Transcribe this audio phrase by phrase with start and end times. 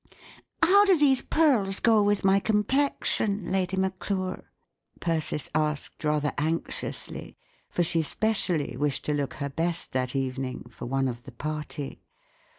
[0.63, 4.49] "How do these pearls go with my complexion, Lady Maclure?"
[4.99, 7.37] Persis asked rather anxiously;
[7.69, 12.01] for she specially wished to look her best that evening, for one of the party.